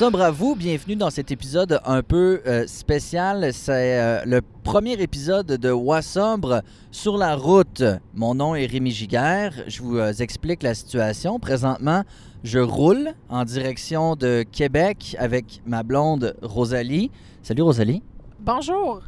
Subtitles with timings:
[0.00, 3.52] Wassobre à vous, bienvenue dans cet épisode un peu euh, spécial.
[3.52, 7.82] C'est euh, le premier épisode de Wassobre sur la route.
[8.14, 9.52] Mon nom est Rémi Giguère.
[9.66, 11.38] Je vous euh, explique la situation.
[11.38, 12.04] Présentement,
[12.44, 17.10] je roule en direction de Québec avec ma blonde Rosalie.
[17.42, 18.02] Salut Rosalie.
[18.38, 19.02] Bonjour.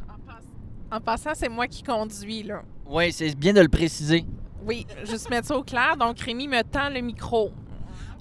[0.91, 2.61] En passant, c'est moi qui conduis, là.
[2.87, 4.25] Oui, c'est bien de le préciser.
[4.63, 5.97] Oui, juste mettre ça au clair.
[5.99, 7.51] Donc, Rémi me tend le micro.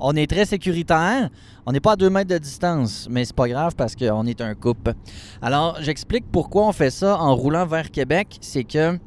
[0.04, 1.30] On est très sécuritaire.
[1.64, 4.40] On n'est pas à deux mètres de distance, mais c'est pas grave parce qu'on est
[4.40, 4.94] un couple.
[5.40, 8.36] Alors, j'explique pourquoi on fait ça en roulant vers Québec.
[8.40, 8.98] C'est que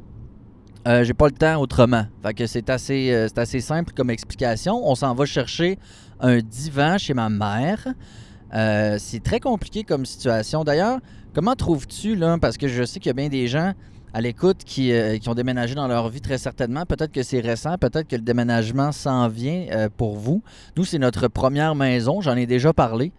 [0.88, 2.05] euh, j'ai pas le temps autrement.
[2.23, 4.89] Fait que c'est assez, euh, c'est assez simple comme explication.
[4.89, 5.77] On s'en va chercher
[6.22, 7.88] un divan chez ma mère.
[8.53, 10.64] Euh, c'est très compliqué comme situation.
[10.64, 11.00] D'ailleurs,
[11.34, 13.73] comment trouves-tu, là, parce que je sais qu'il y a bien des gens
[14.16, 16.85] à l'écoute qui, euh, qui ont déménagé dans leur vie très certainement.
[16.85, 20.41] Peut-être que c'est récent, peut-être que le déménagement s'en vient euh, pour vous.
[20.77, 23.11] Nous, c'est notre première maison, j'en ai déjà parlé.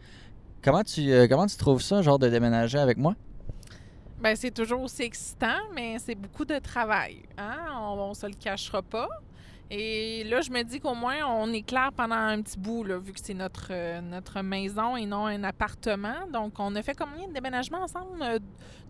[0.62, 3.14] Comment tu, euh, comment tu trouves ça, genre de déménager avec moi?
[4.22, 7.16] Ben, c'est toujours aussi excitant, mais c'est beaucoup de travail.
[7.36, 7.58] Hein?
[7.78, 9.08] On, on se le cachera pas.
[9.70, 12.98] Et là, je me dis qu'au moins, on est clair pendant un petit bout, là,
[12.98, 16.14] vu que c'est notre, euh, notre maison et non un appartement.
[16.32, 18.22] Donc, on a fait combien de déménagements ensemble?
[18.22, 18.38] Euh,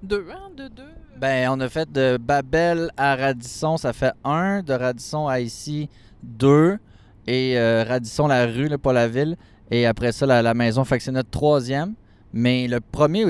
[0.02, 0.50] Deux, hein?
[0.54, 0.82] Deux, deux?
[1.16, 4.62] Ben, on a fait de Babel à Radisson, ça fait un.
[4.62, 5.88] De Radisson à ici,
[6.22, 6.78] deux.
[7.26, 9.36] Et euh, Radisson, la rue, là, pas la ville.
[9.70, 10.84] Et après ça, la, maison.
[10.84, 11.94] Fait que c'est notre troisième.
[12.34, 13.24] Mais le premier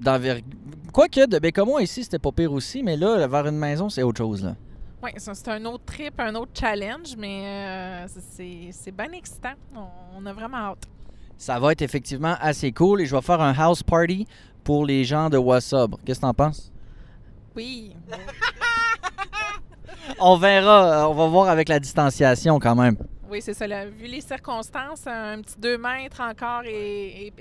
[0.00, 0.44] d'envergure.
[0.90, 2.82] Quoique, de Bécamo ici, c'était pas pire aussi.
[2.82, 4.42] Mais là, vers une maison, c'est autre chose.
[4.42, 4.56] Là.
[5.02, 8.06] Oui, c'est un autre trip, un autre challenge, mais euh,
[8.70, 9.54] c'est bien excitant.
[9.74, 9.86] On,
[10.18, 10.84] on a vraiment hâte.
[11.36, 13.00] Ça va être effectivement assez cool.
[13.00, 14.26] Et je vais faire un house party
[14.62, 15.98] pour les gens de Wassobre.
[16.04, 16.70] Qu'est-ce que t'en penses?
[17.56, 17.96] Oui.
[20.20, 21.08] On verra.
[21.08, 22.96] On va voir avec la distanciation quand même.
[23.28, 23.66] Oui, c'est ça.
[23.66, 23.86] là.
[23.86, 27.32] Vu les circonstances, un petit 2 mètres encore est,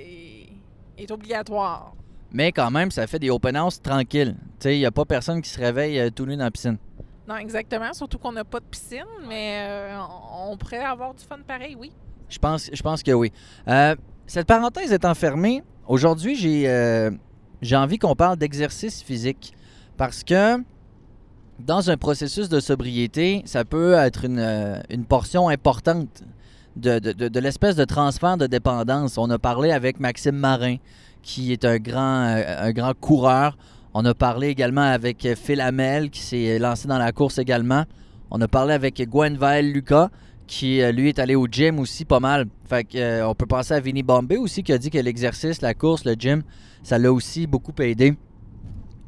[0.98, 1.94] est- obligatoire.
[2.32, 4.36] Mais quand même, ça fait des open house tranquilles.
[4.60, 6.52] Tu sais, il n'y a pas personne qui se réveille euh, tout nu dans la
[6.52, 6.78] piscine.
[7.32, 7.94] Non, exactement.
[7.94, 9.98] Surtout qu'on n'a pas de piscine, mais euh,
[10.34, 11.92] on, on pourrait avoir du fun pareil, oui.
[12.30, 13.32] Je pense, je pense que oui.
[13.68, 13.96] Euh,
[14.28, 17.12] cette parenthèse étant fermée, aujourd'hui, j'ai euh,
[17.62, 19.54] j'ai envie qu'on parle d'exercice physique.
[19.98, 20.58] Parce que
[21.60, 26.24] dans un processus de sobriété, ça peut être une, une portion importante
[26.76, 29.18] de, de- de- de l'espèce de transfert de dépendance.
[29.18, 30.78] On a parlé avec Maxime Marin,
[31.22, 32.24] qui est un grand,
[32.68, 33.58] un grand coureur.
[33.94, 37.84] On a parlé également avec Phil Hamel, qui s'est lancé dans la course également.
[38.30, 40.10] On a parlé avec Gwenvael Lucas,
[40.48, 42.46] qui euh, lui est allé au gym aussi pas mal.
[42.70, 45.62] Fait que, euh, on peut penser à Vinny Bombay aussi qui a dit que l'exercice,
[45.62, 46.44] la course, le gym,
[46.84, 48.16] ça l'a aussi beaucoup aidé.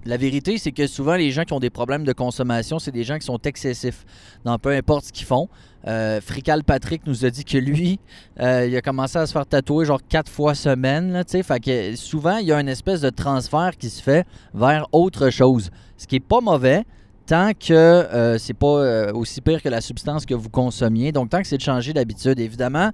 [0.05, 3.03] La vérité, c'est que souvent les gens qui ont des problèmes de consommation, c'est des
[3.03, 4.05] gens qui sont excessifs
[4.43, 5.47] dans peu importe ce qu'ils font.
[5.87, 7.99] Euh, Frical Patrick nous a dit que lui,
[8.39, 11.23] euh, il a commencé à se faire tatouer genre quatre fois semaine.
[11.27, 15.29] Fait que souvent, il y a une espèce de transfert qui se fait vers autre
[15.29, 15.69] chose.
[15.97, 16.83] Ce qui est pas mauvais,
[17.25, 21.13] tant que euh, c'est pas aussi pire que la substance que vous consommiez.
[21.13, 22.91] Donc, tant que c'est de changer d'habitude, évidemment,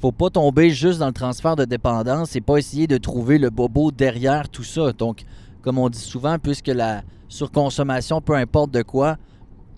[0.00, 3.50] faut pas tomber juste dans le transfert de dépendance et pas essayer de trouver le
[3.50, 4.92] bobo derrière tout ça.
[4.92, 5.24] Donc,
[5.62, 9.16] comme on dit souvent, puisque la surconsommation, peu importe de quoi,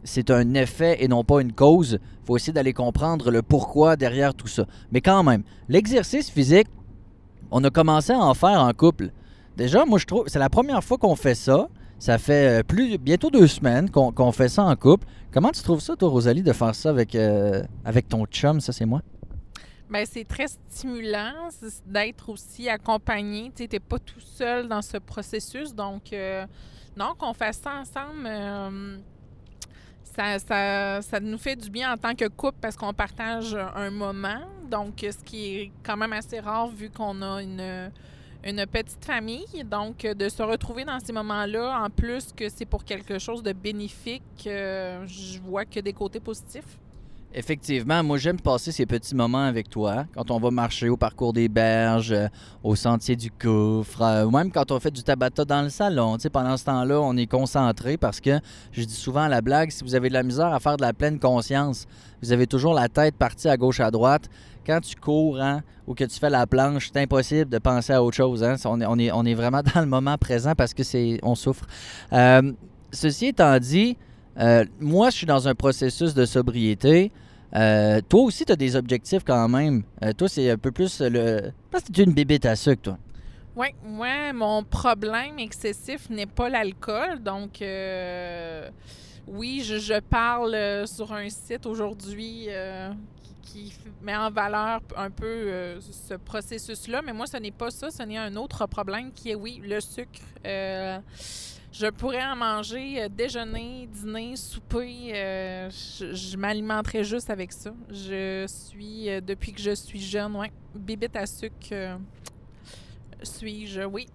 [0.04, 4.34] c'est un effet et non pas une cause, faut essayer d'aller comprendre le pourquoi derrière
[4.34, 4.65] tout ça.
[4.91, 6.69] Mais quand même, l'exercice physique,
[7.50, 9.10] on a commencé à en faire en couple.
[9.56, 11.69] Déjà, moi, je trouve, c'est la première fois qu'on fait ça.
[11.99, 15.06] Ça fait euh, plus bientôt deux semaines qu'on qu'on fait ça en couple.
[15.31, 18.72] Comment tu trouves ça, toi, Rosalie, de faire ça avec, euh, avec ton chum, ça
[18.72, 19.03] c'est moi?
[19.92, 21.50] Ben, c'est très stimulant
[21.84, 23.53] d'être aussi accompagné.
[23.54, 25.75] Tu n'es pas tout seul dans ce processus.
[25.75, 26.47] Donc, euh,
[26.97, 28.97] non, qu'on fasse ça ensemble, euh,
[30.02, 33.91] ça, ça, ça nous fait du bien en tant que couple parce qu'on partage un
[33.91, 34.41] moment.
[34.70, 37.92] Donc, ce qui est quand même assez rare vu qu'on a une,
[38.44, 39.62] une petite famille.
[39.64, 43.52] Donc, de se retrouver dans ces moments-là, en plus que c'est pour quelque chose de
[43.52, 46.78] bénéfique, euh, je vois que des côtés positifs.
[47.34, 51.32] Effectivement, moi j'aime passer ces petits moments avec toi, quand on va marcher au parcours
[51.32, 52.29] des berges, euh,
[52.62, 56.17] au sentier du Coufre, euh, ou même quand on fait du tabata dans le salon.
[56.17, 58.38] Tu sais, pendant ce temps-là, on est concentré parce que
[58.73, 60.82] je dis souvent à la blague, si vous avez de la misère à faire de
[60.82, 61.87] la pleine conscience,
[62.23, 64.28] vous avez toujours la tête partie à gauche à droite.
[64.67, 68.02] Quand tu cours hein, ou que tu fais la planche, c'est impossible de penser à
[68.02, 68.44] autre chose.
[68.44, 68.56] hein.
[68.67, 71.64] On, est, vraiment dans le moment présent parce que c'est on souffre.
[72.12, 72.52] Euh,
[72.93, 73.96] ceci étant dit,
[74.81, 77.11] moi, je suis dans un processus de sobriété.
[77.54, 79.82] Euh, toi aussi, tu as des objectifs quand même.
[80.02, 81.50] Euh, toi, c'est un peu plus le.
[81.70, 82.99] Parce que tu es une bébête à sucre, toi.
[83.54, 87.22] Oui, moi, mon problème excessif n'est pas l'alcool.
[87.22, 88.70] Donc, euh,
[89.26, 92.49] oui, je, je parle sur un site aujourd'hui
[93.43, 97.02] qui met en valeur un peu ce processus-là.
[97.04, 97.90] Mais moi, ce n'est pas ça.
[97.90, 100.20] Ce n'est un autre problème qui est, oui, le sucre.
[101.72, 105.12] Je pourrais en manger euh, déjeuner, dîner, souper.
[105.14, 107.72] euh, je je m'alimenterais juste avec ça.
[107.90, 111.98] Je suis, euh, depuis que je suis jeune, ouais, bibite à sucre.
[113.22, 114.06] suis-je, oui.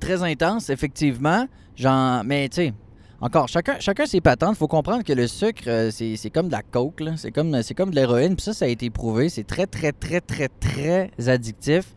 [0.00, 1.46] Très intense, effectivement.
[1.76, 2.74] Genre, mais tu sais,
[3.20, 4.56] encore, chacun, chacun ses patentes.
[4.56, 7.94] Faut comprendre que le sucre, c'est c'est comme de la coke, c'est comme, comme de
[7.94, 8.34] l'héroïne.
[8.34, 9.28] Puis ça, ça a été prouvé.
[9.28, 11.94] C'est très, très, très, très, très addictif.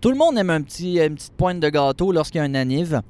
[0.00, 2.54] Tout le monde aime un petit, une petite pointe de gâteau lorsqu'il y a un
[2.54, 3.00] anive.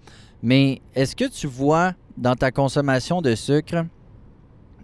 [0.42, 3.84] Mais est-ce que tu vois dans ta consommation de sucre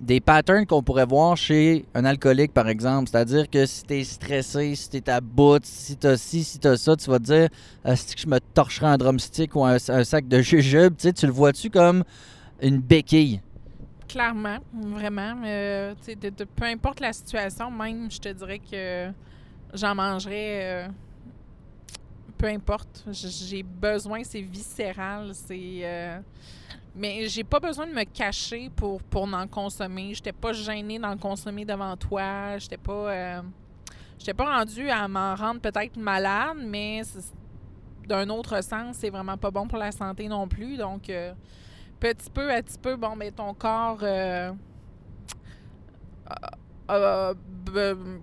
[0.00, 3.10] des patterns qu'on pourrait voir chez un alcoolique, par exemple?
[3.10, 6.94] C'est-à-dire que si t'es stressé, si t'es à bout, si t'as ci, si t'as ça,
[6.94, 7.48] tu vas te dire
[7.84, 10.94] est-ce que je me torcherais un drumstick ou un, sac de jujube?
[10.96, 12.04] Tu sais, tu le vois-tu comme
[12.62, 13.40] une béquille?
[14.06, 15.34] Clairement, vraiment.
[15.44, 15.94] Euh,
[16.56, 19.10] peu importe la situation, même, je te dirais que
[19.74, 20.86] j'en mangerais.
[20.86, 20.88] euh,
[22.38, 23.04] peu importe.
[23.10, 25.32] J'ai besoin, c'est viscéral.
[25.34, 25.80] C'est.
[25.82, 26.20] euh,
[26.94, 30.14] mais j'ai pas besoin de me cacher pour, pour en consommer.
[30.14, 32.56] J'étais pas gênée d'en consommer devant toi.
[32.58, 32.92] J'étais pas.
[33.12, 33.42] euh,
[34.18, 37.02] J'étais pas rendue à m'en rendre peut-être malade, mais
[38.08, 40.76] d'un autre sens, c'est vraiment pas bon pour la santé non plus.
[40.76, 41.32] Donc, euh,
[42.00, 43.98] petit peu à petit peu, bon, mais ton corps.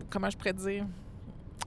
[0.10, 0.86] comment je pourrais dire?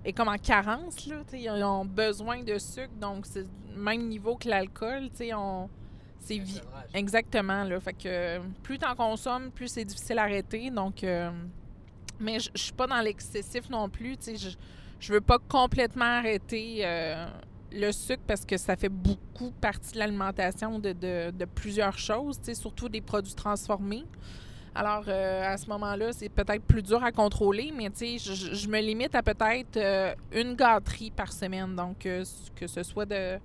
[0.04, 1.16] Est comme en carence, là.
[1.32, 5.08] Ils ont besoin de sucre, donc c'est le même niveau que l'alcool.
[5.34, 5.68] On,
[6.20, 6.60] c'est vi-
[6.94, 7.78] Exactement, là.
[7.80, 10.70] Fait que plus t'en consommes, plus c'est difficile à arrêter.
[10.70, 11.30] Donc, euh,
[12.20, 14.16] mais je suis pas dans l'excessif non plus.
[14.26, 14.50] Je,
[15.00, 17.26] je veux pas complètement arrêter euh,
[17.72, 22.38] le sucre parce que ça fait beaucoup partie de l'alimentation de, de- de plusieurs choses,
[22.54, 24.04] surtout des produits transformés.
[24.74, 28.68] Alors, euh, à ce moment-là, c'est peut-être plus dur à contrôler, mais tu sais, je,
[28.68, 31.74] me limite à peut-être euh, une gâterie par semaine.
[31.74, 32.24] Donc, euh,
[32.54, 33.38] que ce soit de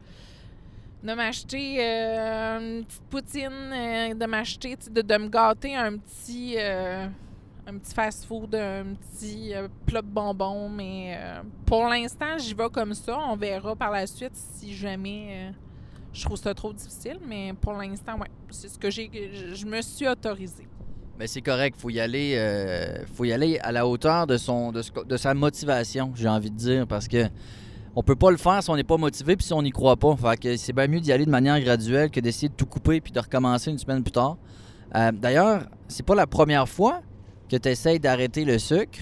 [1.04, 6.56] de m'acheter une petite poutine, de m'acheter, de, de me gâter un petit,
[7.66, 9.52] petit fast-food, un petit
[9.86, 10.70] plat de bonbons.
[10.70, 11.20] Mais
[11.66, 13.20] pour l'instant, j'y vais comme ça.
[13.20, 15.52] On verra par la suite si jamais
[16.14, 17.20] je trouve ça trop difficile.
[17.28, 19.10] Mais pour l'instant, ouais, c'est ce que j'ai.
[19.54, 20.68] Je me suis autorisée.
[21.20, 24.72] Mais c'est correct, faut y aller, euh, faut y aller à la hauteur de son,
[24.72, 27.30] de, ce de sa motivation, j'ai envie de dire, parce que
[27.96, 29.98] on peut pas le faire si on n'est pas motivé puis si on n'y croit
[29.98, 30.16] pas.
[30.16, 33.02] Fait que c'est bien mieux d'y aller de manière graduelle que d'essayer de tout couper
[33.02, 34.38] puis de recommencer une semaine plus tard.
[34.96, 37.02] Euh, D'ailleurs, c'est pas la première fois
[37.50, 39.00] que tu essayes d'arrêter le sucre.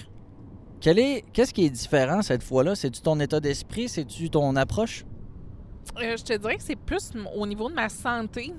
[0.80, 2.74] Qu'est-ce qui est différent cette fois-là?
[2.74, 3.88] C'est-tu ton état d'esprit?
[3.88, 5.06] C'est-tu ton approche?
[6.02, 8.52] Euh, je te dirais que c'est plus au niveau de ma santé.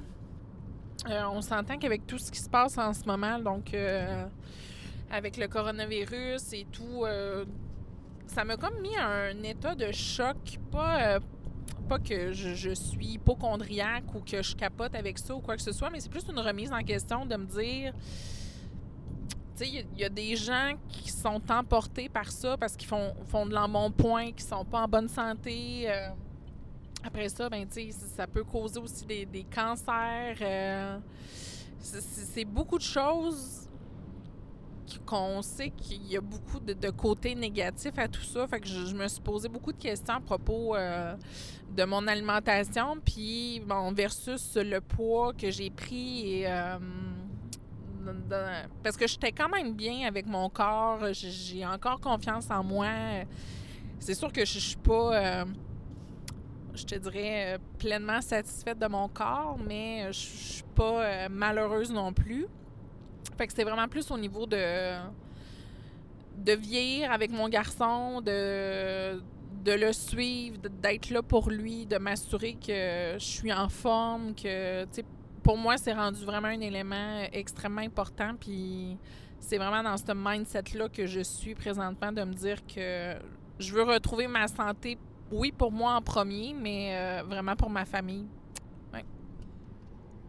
[1.09, 4.25] Euh, on s'entend qu'avec tout ce qui se passe en ce moment, donc euh,
[5.11, 7.43] avec le coronavirus et tout, euh,
[8.27, 10.37] ça m'a comme mis un état de choc.
[10.71, 11.19] Pas,
[11.89, 15.61] pas que je, je suis hypochondriaque ou que je capote avec ça ou quoi que
[15.61, 17.93] ce soit, mais c'est plus une remise en question de me dire.
[19.55, 22.55] Tu sais, il y a- il y, a des gens qui sont emportés par ça
[22.57, 25.87] parce qu'ils font, font de l'embonpoint, qui sont pas en bonne santé.
[27.03, 27.65] Après ça, ben,
[28.15, 30.37] ça peut causer aussi des, des cancers.
[30.41, 30.97] euh,
[31.79, 33.67] c'est- beaucoup de choses
[35.05, 38.47] qu'on sait qu'il y a beaucoup de, de côtés négatifs à tout ça.
[38.47, 41.15] Fait que je, me suis posé beaucoup de questions à propos euh,
[41.75, 46.77] de mon alimentation, puis bon, versus le poids que j'ai pris euh,
[48.83, 52.87] parce que j'étais quand même bien avec mon corps, j'ai- encore confiance en moi.
[53.99, 55.45] C'est sûr que je, je suis pas.
[56.75, 61.29] Je te dirais, euh, pleinement satisfaite de mon corps, mais euh, je suis pas euh,
[61.29, 62.47] malheureuse non plus.
[63.37, 64.97] Fait c'est vraiment plus au niveau de
[66.37, 69.21] de vieillir avec mon garçon, de
[69.63, 74.83] de le suivre, d'être là pour lui, de m'assurer que je suis en forme, que
[74.85, 75.05] tu sais,
[75.41, 78.97] pour moi c'est rendu vraiment un élément extrêmement important puis
[79.39, 83.15] c'est vraiment dans ce mindset là que je suis présentement de me dire que
[83.59, 84.97] je veux retrouver ma santé
[85.31, 88.25] oui, pour moi en premier, mais euh, vraiment pour ma famille.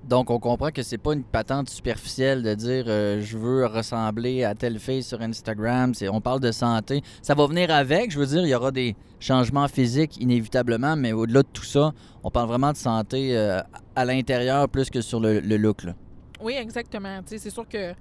[0.06, 4.44] Donc, on comprend que c'est pas une patente superficielle de dire euh, je veux ressembler
[4.44, 5.92] à telle fille sur Instagram.
[6.12, 7.00] On parle de santé.
[7.22, 8.10] Ça va venir avec.
[8.10, 11.92] Je veux dire, il y aura des changements physiques inévitablement, mais au-delà de tout ça,
[12.22, 13.62] on parle vraiment de santé euh,
[13.96, 15.84] à l'intérieur plus que sur le, le look.
[15.84, 15.94] là.
[16.42, 17.20] Oui, exactement.
[17.24, 17.94] C'est sûr que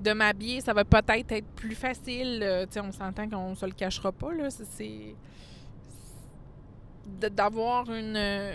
[0.00, 2.42] de m'habiller, ça va peut-être être plus facile.
[2.82, 4.32] on s'entend qu'on se le cachera pas.
[4.32, 4.48] Là.
[4.48, 5.14] C'est-
[7.18, 8.16] D'avoir une.
[8.16, 8.52] euh,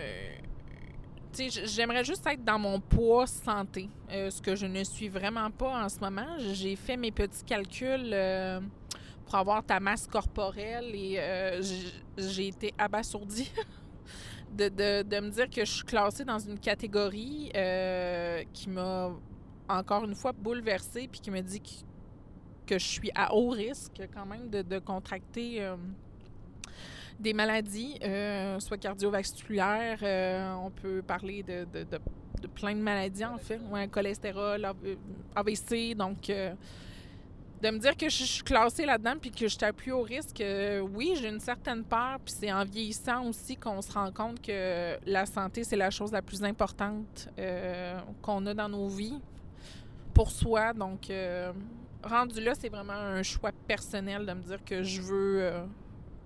[1.38, 5.84] j'aimerais juste être dans mon poids santé, euh, ce que je ne suis vraiment pas
[5.84, 6.38] en ce moment.
[6.54, 8.62] J'ai fait mes petits calculs euh,
[9.26, 11.20] pour avoir ta masse corporelle et
[12.18, 13.52] j'ai été abasourdie
[14.58, 17.52] de, de, me dire que je suis classée dans une catégorie
[18.54, 19.12] qui m'a
[19.68, 21.62] encore une fois bouleversée puis qui me dit
[22.66, 25.62] que, je suis à haut risque quand même de, de contracter
[27.20, 28.00] des maladies,
[28.60, 34.68] soit cardiovasculaires, on peut parler de, de, plein de maladies en fait, ouais, cholestérol,
[35.36, 36.30] AVC, donc
[37.66, 40.80] de me dire que je suis classée là-dedans puis que je plus au risque, euh,
[40.82, 42.20] oui, j'ai une certaine peur.
[42.24, 46.12] Puis c'est en vieillissant aussi qu'on se rend compte que la santé, c'est la chose
[46.12, 49.20] la plus importante euh, qu'on a dans nos vies
[50.14, 50.74] pour soi.
[50.74, 51.52] Donc, euh,
[52.04, 55.52] rendu là, c'est vraiment un choix personnel de me dire que je veux,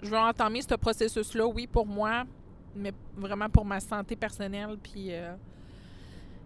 [0.01, 2.23] je veux entamer ce processus-là, oui, pour moi,
[2.75, 4.77] mais vraiment pour ma santé personnelle.
[4.81, 5.11] Puis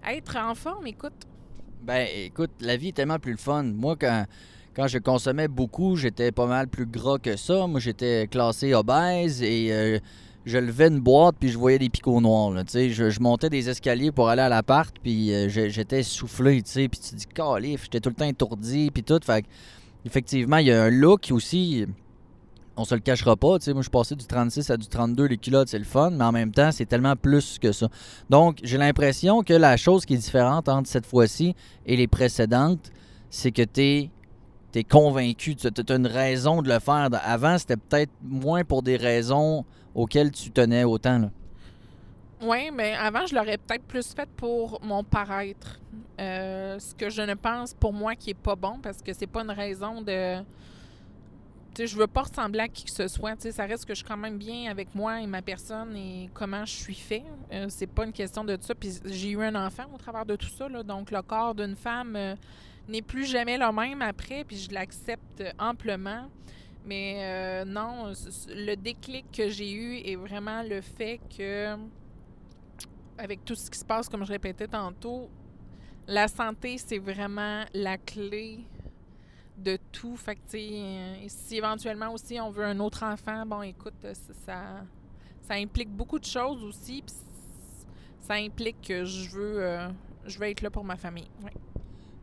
[0.06, 1.28] être en forme, écoute.
[1.82, 3.64] Ben, écoute, la vie est tellement plus le fun.
[3.64, 4.26] Moi, quand
[4.76, 7.68] quand je consommais beaucoup, j'étais pas mal plus gras que ça.
[7.68, 10.00] Moi, j'étais classé obèse et euh,
[10.46, 12.54] je levais une boîte puis je voyais des picots noirs.
[12.68, 16.64] je, je, montais des escaliers pour aller à l'appart puis euh, j'étais soufflé.
[16.64, 19.20] Puis tu dis, calif, j'étais tout le temps étourdi puis tout.
[19.24, 19.46] Fait
[20.06, 21.86] effectivement, il y a un look aussi.
[22.76, 25.38] On se le cachera pas, moi je suis passé du 36 à du 32 les
[25.38, 27.88] culottes, c'est le fun, mais en même temps, c'est tellement plus que ça.
[28.32, 32.92] Donc, j'ai l'impression que la chose qui est différente entre cette fois-ci et les précédentes,
[33.30, 34.10] c'est que tu
[34.74, 37.10] es convaincu, tu as une raison de le faire.
[37.24, 41.30] Avant, c'était peut-être moins pour des raisons auxquelles tu tenais autant.
[42.42, 45.80] Oui, mais avant, je l'aurais peut-être plus fait pour mon paraître.
[46.20, 49.28] Euh, ce que je ne pense pour moi qui est pas bon parce que c'est
[49.28, 50.44] pas une raison de.
[51.76, 53.36] Sais, je veux pas ressembler à qui que ce soit.
[53.36, 55.96] Tu sais, ça reste que je suis quand même bien avec moi et ma personne
[55.96, 57.24] et comment je suis fait.
[57.52, 58.76] Euh, c'est pas une question de ça.
[58.76, 60.70] Puis j'ai eu un enfant au travers de tout ça.
[60.70, 62.16] Là, donc, le corps d'une femme.
[62.16, 62.36] Euh,
[62.88, 66.30] n'est plus jamais le même après, puis je l'accepte amplement.
[66.86, 68.12] Mais euh, non,
[68.50, 71.78] le déclic que j'ai eu est vraiment le fait que,
[73.18, 75.30] avec tout ce qui se passe, comme je répétais tantôt,
[76.08, 78.60] la santé, c'est vraiment la clé
[79.58, 80.16] de tout.
[80.16, 83.94] Fait euh, si éventuellement aussi on veut un autre enfant, bon, écoute,
[84.46, 84.84] ça,
[85.42, 87.04] ça implique beaucoup de choses aussi.
[88.20, 89.88] ça implique que je veux, euh,
[90.26, 91.30] je être là pour ma famille.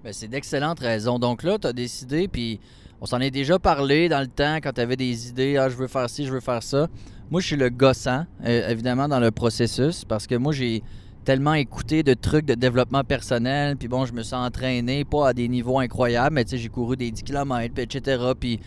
[0.03, 1.19] Ben, c'est d'excellentes raisons.
[1.19, 2.59] Donc là, tu as décidé, puis
[3.01, 5.77] on s'en est déjà parlé dans le temps quand tu avais des idées, ah, je
[5.77, 6.89] veux faire ci, je veux faire ça.
[7.31, 10.83] Moi, je suis le gossant, euh, évidemment, dans le processus, parce que moi, j'ai
[11.31, 15.33] tellement écouté de trucs de développement personnel, puis bon, je me suis entraîné, pas à
[15.33, 18.59] des niveaux incroyables, mais tu sais, j'ai couru des 10 km, etc., puis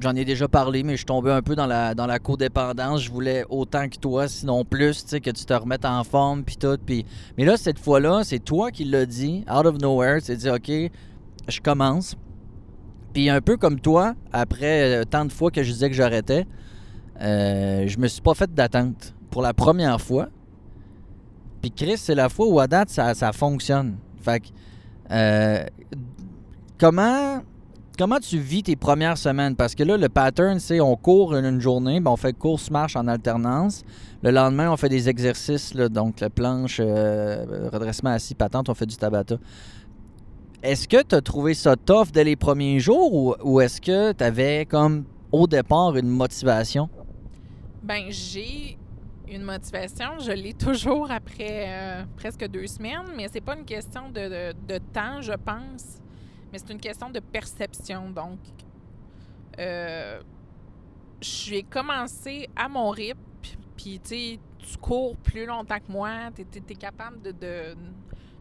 [0.00, 3.02] j'en ai déjà parlé, mais je suis tombé un peu dans la, dans la codépendance.
[3.02, 6.42] Je voulais autant que toi, sinon plus, tu sais, que tu te remettes en forme,
[6.42, 6.78] puis tout.
[6.86, 7.04] Puis...
[7.36, 10.22] Mais là, cette fois-là, c'est toi qui l'as dit, out of nowhere.
[10.22, 10.70] Tu dit, OK,
[11.48, 12.16] je commence.
[13.12, 16.46] Puis un peu comme toi, après euh, tant de fois que je disais que j'arrêtais,
[17.20, 20.30] euh, je me suis pas fait d'attente pour la première fois.
[21.60, 23.96] Puis Chris, c'est la fois où à date, ça, ça fonctionne.
[24.22, 24.46] Fait que,
[25.10, 25.64] euh,
[26.78, 27.42] comment
[28.00, 29.54] comment tu vis tes premières semaines?
[29.54, 33.06] Parce que là, le pattern, c'est on court une, journée, ben on fait course-marche en
[33.06, 33.82] alternance.
[34.22, 38.86] Le lendemain, on fait des exercices, donc la planche, euh, redressement assis, patente, on fait
[38.86, 39.36] du tabata.
[40.62, 44.24] Est-ce que tu as trouvé ça tough dès les premiers jours ou, est-ce que tu
[44.24, 46.88] avais comme au départ une motivation?
[47.82, 48.78] Ben, j'ai
[49.30, 50.18] une motivation.
[50.18, 54.78] Je l'ai toujours après euh, presque deux semaines, mais c'est pas une question de, de
[54.92, 56.00] temps, je pense
[56.50, 58.10] mais c'est une question de perception.
[58.10, 58.38] Donc,
[59.58, 60.20] euh,
[61.20, 63.20] j'ai commencé à mon rythme,
[63.76, 67.74] puis tu tu cours plus longtemps que moi, tu es, capable de,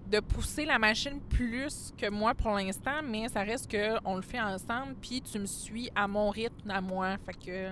[0.06, 4.42] de, pousser la machine plus que moi pour l'instant, mais ça reste qu'on le fait
[4.42, 7.16] ensemble, puis tu me suis à mon rythme, à moi.
[7.26, 7.70] Fait que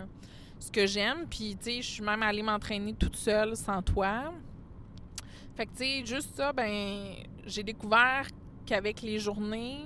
[0.59, 4.33] ce que j'aime, puis tu sais, je suis même allée m'entraîner toute seule sans toi.
[5.55, 8.27] Fait que tu sais, juste ça, ben, j'ai découvert
[8.65, 9.85] qu'avec les journées,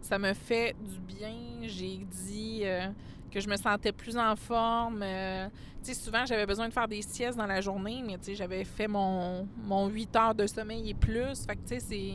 [0.00, 1.36] ça me fait du bien.
[1.62, 2.88] J'ai dit euh,
[3.30, 5.02] que je me sentais plus en forme.
[5.02, 5.48] Euh,
[5.82, 8.34] tu sais, souvent, j'avais besoin de faire des siestes dans la journée, mais tu sais,
[8.34, 11.44] j'avais fait mon, mon 8 heures de sommeil et plus.
[11.46, 12.14] Fait que, tu sais, c'est...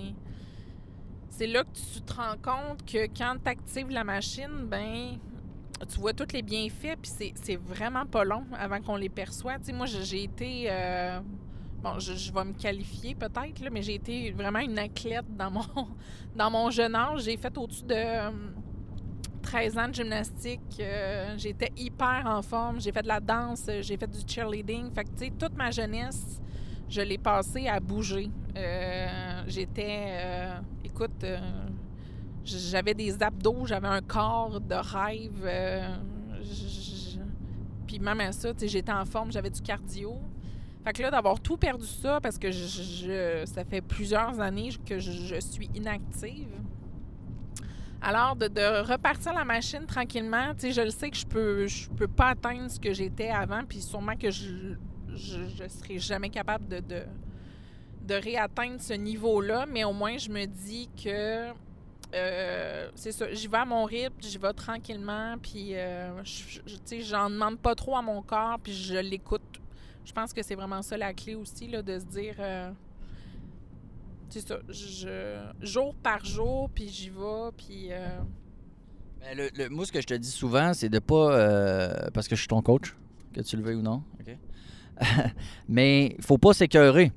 [1.30, 5.18] C'est là que tu te rends compte que quand tu actives la machine, ben
[5.86, 9.58] tu vois tous les bienfaits, puis c'est vraiment pas long avant qu'on les perçoit.
[9.60, 10.66] Tu sais, moi, j'ai été...
[10.70, 11.20] Euh,
[11.82, 15.66] bon, je, vais me qualifier peut-être, mais j'ai été vraiment une athlète dans mon,
[16.36, 17.24] dans mon jeune âge.
[17.24, 17.96] J'ai fait au-dessus de
[19.42, 20.62] 13 euh, ans de gymnastique.
[20.80, 22.80] Euh, j'étais hyper en forme.
[22.80, 24.92] J'ai fait de la danse, j'ai fait du cheerleading.
[24.94, 26.42] Fait que, tu sais, toute ma jeunesse,
[26.90, 28.30] je l'ai passée à bouger.
[29.48, 30.20] J'étais,
[30.84, 31.25] écoute,
[32.45, 35.43] j'avais des abdos, j'avais un corps de rêve.
[35.43, 35.95] euh,
[37.88, 40.17] puis même à ça, j'étais en forme, j'avais du cardio.
[40.83, 45.00] Fait que là, d'avoir tout perdu ça, parce que je, ça fait plusieurs années que
[45.00, 46.50] je, suis inactive.
[48.01, 52.09] Alors, de, de repartir la machine tranquillement, je le sais que je peux, je peux
[52.09, 54.75] pas atteindre ce que j'étais avant, puis sûrement que je,
[55.15, 57.03] je serai jamais capable de, de,
[58.05, 61.53] de réatteindre ce niveau-là, mais au moins, je me dis que
[62.13, 66.12] euh, c'est ça, j'y vais à mon rythme, j'y vais tranquillement, puis euh,
[67.01, 69.41] j'en demande pas trop à mon corps, puis je l'écoute.
[70.05, 72.72] Je pense que c'est vraiment ça la clé aussi, là, de se dire, euh,
[74.29, 77.89] c'est ça, je, jour par jour, puis j'y vais, puis
[79.36, 82.10] le, le- moi, ce que je te dis souvent, c'est de pas.
[82.12, 82.96] parce que je suis ton coach,
[83.34, 84.03] que tu le veuilles ou non.
[84.20, 84.38] OK?
[85.67, 87.12] Mais faut pas s'écœurer.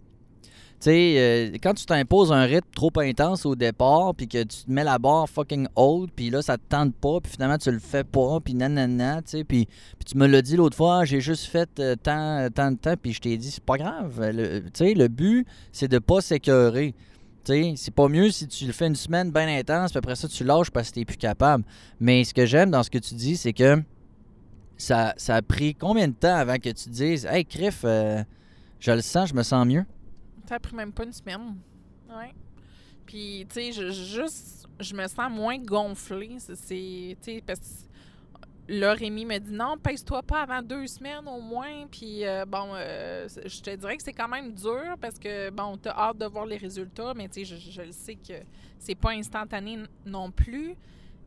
[0.79, 4.65] Tu sais, euh, quand tu t'imposes un rythme trop intense au départ, puis que tu
[4.65, 7.71] te mets la barre fucking haute, puis là, ça te tente pas, puis finalement, tu
[7.71, 9.67] le fais pas, puis nanana, tu sais, puis,
[10.05, 13.15] tu me l'as dit l'autre fois, j'ai juste fait euh, tant, tant de temps, puis
[13.15, 14.21] je t'ai dit, c'est pas grave.
[14.33, 16.95] Tu sais, le but, c'est de pas s'écœurer.
[17.77, 20.43] C'est pas mieux si tu le fais une semaine bien intense, puis après ça, tu
[20.43, 21.65] lâches parce que t'es plus capable.
[22.01, 23.83] Mais ce que j'aime dans ce que tu dis, c'est que
[24.77, 28.23] ça, ça a pris combien de temps avant que tu te dises Hey, Criff, euh,
[28.81, 29.85] je le sens, je me sens mieux.
[30.49, 31.57] Ça a pris même pas une semaine.
[32.09, 32.35] Ouais.
[33.05, 36.37] Puis, tu sais, je, juste, je me sens moins gonflée.
[36.39, 41.27] C'est- tu sais, parce que là, Rémi me dit non, pèse-toi pas avant deux semaines
[41.29, 41.87] au moins.
[41.91, 45.77] Puis, euh, bon, euh, je te dirais que c'est quand même dur parce que, bon,
[45.77, 48.35] t'as hâte de voir les résultats, mais tu sais, je, je le sais que
[48.79, 50.75] c'est pas instantané non plus.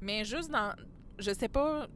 [0.01, 0.73] Mais juste dans,
[1.17, 1.87] je sais pas,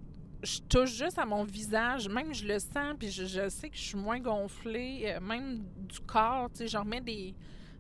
[0.44, 3.78] je touche juste à mon visage, même je le sens, puis je, je sais que
[3.78, 7.34] je suis moins gonflée, euh, même du corps, tu sais, je remets des,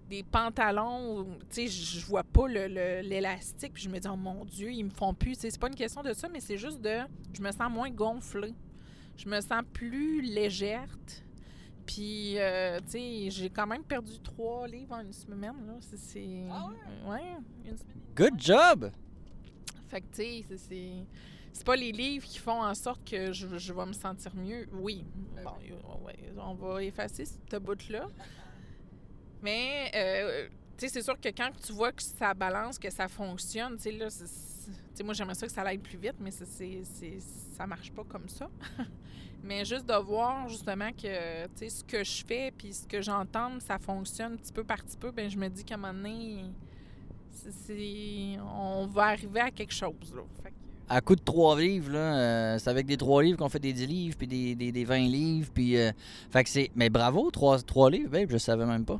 [0.09, 4.07] des pantalons, où, tu sais, je vois pas le- le- l'élastique, puis je me dis,
[4.11, 6.29] oh mon Dieu, ils me font plus, tu sais, c'est pas une question de ça,
[6.29, 6.99] mais c'est juste de,
[7.33, 8.53] je me sens moins gonflée,
[9.17, 10.87] je me sens plus légère,
[11.85, 16.45] puis, euh, tu sais, j'ai quand même perdu trois livres en une semaine, là, c'est...
[16.49, 16.69] Ah
[17.09, 17.21] ouais,
[17.65, 17.97] une semaine.
[18.15, 18.91] Good job!
[19.89, 21.05] Fait que, tu sais, c'est-
[21.53, 21.63] c'est.
[21.65, 24.67] Pas les livres qui font en sorte que je, je vais me sentir mieux.
[24.73, 25.05] Oui.
[25.43, 28.07] Bon, ouais, on va effacer ce bout-là.
[29.41, 33.07] Mais, euh, tu sais, c'est sûr que quand tu vois que ça balance, que ça
[33.07, 35.97] fonctionne, tu sais, là, c'est- c'est- tu sais, moi, j'aimerais ça que ça aille plus
[35.97, 36.45] vite, mais c'est,
[36.83, 38.49] c'est, ça marche pas comme ça.
[39.43, 43.01] mais juste de voir, justement, que, tu sais, ce que je fais puis ce que
[43.01, 45.93] j'entends, ça fonctionne petit peu par petit peu, ben je me dis qu'à un moment
[45.93, 46.45] donné,
[48.41, 50.21] on va arriver à quelque chose, là.
[50.41, 50.55] Fait que-
[50.89, 53.73] À coup de trois livres, là, euh, c'est avec des trois livres qu'on fait des
[53.73, 55.77] 10 livres, puis des, des, des 20 livres, puis...
[55.77, 55.91] euh,
[56.29, 56.69] fait que c'est...
[56.75, 58.99] Mais bravo, trois, trois livres, babe, je savais même pas.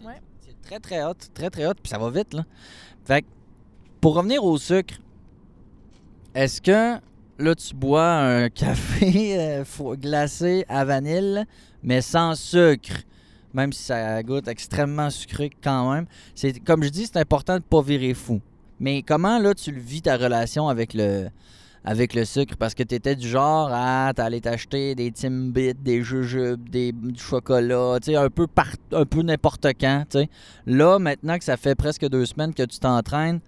[0.00, 0.20] C'est- Ouais.
[0.40, 2.44] C'est très, très hot, très, très hot, puis ça va vite, là.
[3.04, 3.26] Fait que,
[4.00, 4.94] pour revenir au sucre,
[6.34, 6.98] est-ce que,
[7.38, 9.64] là, tu bois un café euh,
[9.96, 11.44] glacé à vanille,
[11.82, 13.02] mais sans sucre?
[13.54, 16.06] Même si ça goûte extrêmement sucré quand même?
[16.34, 18.40] C'est Comme je dis, c'est important de ne pas virer fou.
[18.82, 21.28] Mais comment là tu vis ta relation avec le
[21.84, 22.56] avec le sucre?
[22.56, 27.20] Parce que tu étais du genre à t'aller t'acheter des Timbits, des jujubes, des du
[27.20, 30.28] chocolat, tu sais un peu par, un peu n'importe quand, tu sais.
[30.66, 33.38] Là maintenant que ça fait presque deux semaines que tu t'entraînes,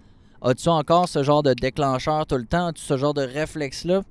[0.41, 4.03] as-tu encore ce genre de déclencheur tout le temps, as-tu ce genre de réflexe là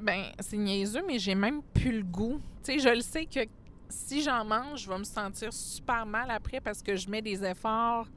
[0.00, 2.40] Ben, c'est niaiseux, mais j'ai même plus le goût.
[2.64, 3.40] Tu sais, je le sais que
[3.88, 7.44] si j'en mange, je vais me sentir super mal après parce que je mets des
[7.44, 8.08] efforts.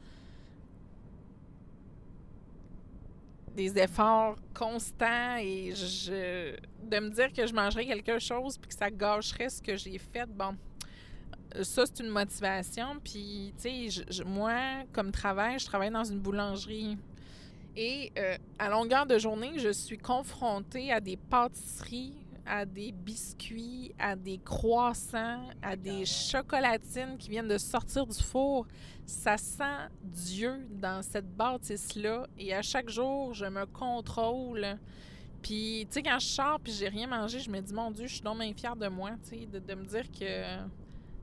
[3.56, 8.90] Des efforts constants et de me dire que je mangerais quelque chose puis que ça
[8.90, 10.56] gâcherait ce que j'ai fait, bon,
[11.64, 13.00] ça c'est une motivation.
[13.04, 16.98] Puis, tu sais, moi, comme travail, je travaille dans une boulangerie.
[17.78, 22.14] Et euh, à longueur de journée, je suis confrontée à des pâtisseries,
[22.46, 28.68] à des biscuits, à des croissants, à des chocolatines qui viennent de sortir du four.
[29.06, 32.28] Ça sent Dieu dans cette bâtisse-là.
[32.38, 34.78] Et à chaque jour, je me contrôle.
[35.42, 38.08] Puis, tu sais, quand je sors puis j'ai rien mangé, je me dis, mon Dieu,
[38.08, 40.66] je suis donc bien fière de moi, tu sais, de, de me dire que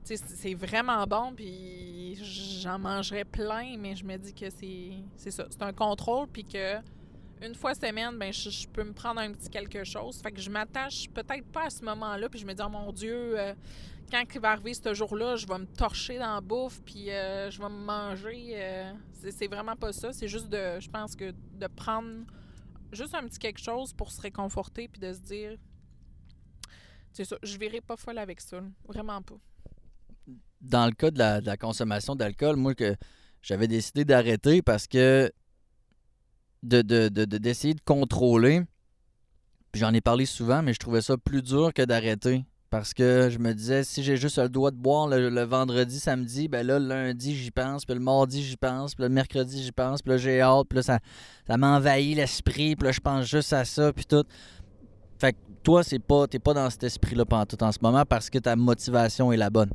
[0.03, 2.15] c'est vraiment bon, puis
[2.61, 5.45] j'en mangerais plein, mais je me dis que c'est c'est ça.
[5.49, 6.77] C'est un contrôle, puis que
[7.43, 10.21] une fois semaine, ben je, peux me prendre un petit quelque chose.
[10.21, 12.91] Fait que je m'attache peut-être pas à ce moment-là, puis je me dis, oh mon
[12.91, 13.53] Dieu, euh,
[14.09, 17.51] quand il va arriver ce jour-là, je vais me torcher dans la bouffe, puis euh,
[17.51, 18.53] je vais me manger.
[18.55, 18.93] euh,
[19.29, 20.13] c'est vraiment pas ça.
[20.13, 22.25] C'est juste de, je pense que de prendre
[22.91, 25.57] juste un petit quelque chose pour se réconforter, puis de se dire,
[27.11, 29.35] c'est ça, je verrai pas folle avec ça, vraiment pas.
[30.61, 32.95] dans le cas de la, de la consommation d'alcool, moi que
[33.41, 35.31] j'avais décidé d'arrêter parce que
[36.63, 38.61] de, de- de- de- d'essayer de contrôler.
[39.73, 42.45] J'en ai parlé souvent, mais je trouvais ça plus dur que d'arrêter.
[42.69, 46.47] Parce que je me disais, si j'ai juste le droit de boire le, vendredi, samedi,
[46.47, 49.71] ben là, le lundi, j'y pense, puis le mardi, j'y pense, puis le mercredi, j'y
[49.71, 50.99] pense, puis là, j'ai hâte, puis là, ça,
[51.45, 54.23] ça m'envahit l'esprit, puis là, je pense juste à ça, puis tout.
[55.19, 58.31] Fait que toi, c'est pas, t'es pas dans cet esprit-là tout en ce moment parce
[58.31, 59.69] que ta motivation est la bonne.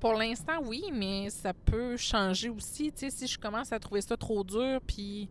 [0.00, 2.92] Pour l'instant, oui, mais ça peut changer aussi.
[2.92, 5.28] Tu sais, si je commence à trouver ça trop dur, puis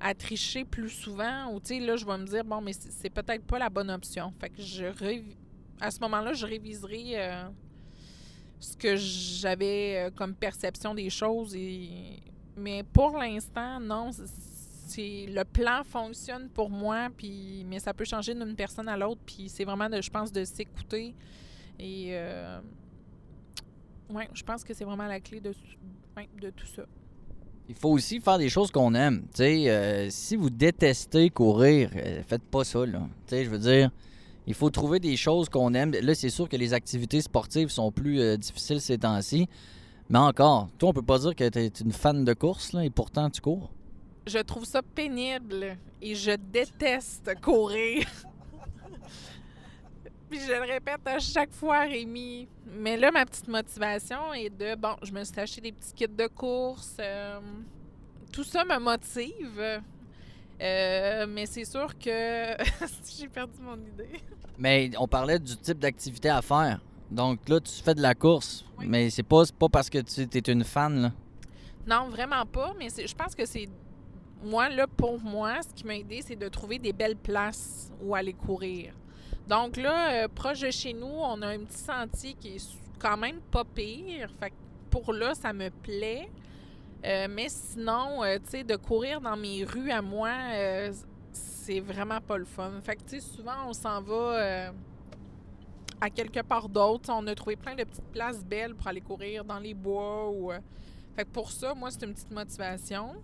[0.00, 3.10] à tricher plus souvent, ou tu sais, là, je vais me dire, bon, mais c'est
[3.10, 4.32] peut-être pas la bonne option.
[4.40, 5.36] Fait que je révi-
[5.80, 7.44] à ce moment-là, je réviserai euh,
[8.58, 11.56] ce que j'avais euh, comme perception des choses.
[12.56, 14.10] Mais pour l'instant, non.
[14.12, 19.20] C'est le plan fonctionne pour moi, puis mais ça peut changer d'une personne à l'autre,
[19.24, 21.14] puis c'est vraiment, de, je pense, de s'écouter
[21.78, 22.60] et euh,
[24.08, 25.54] oui, je pense que c'est vraiment la clé de,
[26.16, 26.82] ouais, de tout ça.
[27.70, 29.28] Il faut aussi faire des choses qu'on aime.
[29.38, 32.80] Euh, si vous détestez courir, euh, faites pas ça,
[33.30, 33.92] je veux dire,
[34.48, 35.92] il faut trouver des choses qu'on aime.
[35.92, 39.48] Là, c'est sûr que les activités sportives sont plus euh, difficiles ces temps-ci.
[40.08, 42.84] Mais encore, toi, on peut pas dire que tu es une fan de course, là,
[42.84, 43.70] et pourtant tu cours.
[44.26, 48.04] Je trouve ça pénible et je déteste courir.
[50.30, 52.46] Puis je le répète à chaque fois, Rémi.
[52.66, 56.06] Mais là, ma petite motivation est de, bon, je me suis acheté des petits kits
[56.08, 56.96] de course.
[57.00, 57.40] euh,
[58.32, 59.82] tout ça me motive.
[60.62, 62.56] Euh, mais c'est sûr que
[63.18, 64.20] j'ai perdu mon idée.
[64.58, 66.80] Mais on parlait du type d'activité à faire.
[67.10, 68.64] Donc là, tu fais de la course.
[68.78, 68.86] Oui.
[68.88, 71.12] Mais c'est pas, pas parce que tu es une fan, là.
[71.86, 73.68] Non, vraiment pas, mais je pense que c'est.
[74.44, 78.14] Moi, là, pour moi, ce qui m'a aidé, c'est de trouver des belles places où
[78.14, 78.92] aller courir.
[79.48, 83.16] Donc là, euh, proche de chez nous, on a un petit sentier qui est quand
[83.16, 84.30] même pas pire.
[84.38, 84.54] Fait que
[84.90, 86.30] pour là, ça me plaît.
[87.04, 90.30] Euh, mais sinon, euh, tu sais, de courir dans mes rues à moi,
[91.32, 92.72] c'est vraiment pas le fun.
[92.82, 94.72] Fait que, tu sais, souvent, on s'en va
[96.00, 97.10] à quelque part d'autre.
[97.12, 100.52] On a trouvé plein de petites places belles pour aller courir dans les bois ou.
[101.16, 103.22] fait que pour ça, moi, c'est une petite motivation,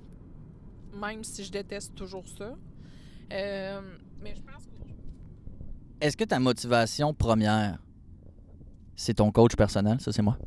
[0.92, 2.54] même si je déteste toujours ça.
[3.30, 4.65] Mais je pense
[6.00, 7.78] Est-ce que ta motivation première,
[8.94, 10.00] c'est ton coach personnel?
[10.00, 10.38] Ça, c'est moi?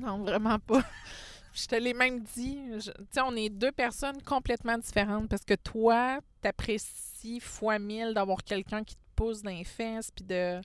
[0.00, 0.82] non, vraiment pas.
[1.52, 2.58] Je te l'ai même dit.
[2.74, 8.42] Tu sais, on est deux personnes complètement différentes parce que toi, t'apprécies fois mille d'avoir
[8.42, 10.60] quelqu'un qui te pousse dans les fesses puis de